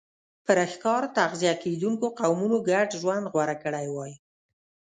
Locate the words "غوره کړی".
3.33-3.87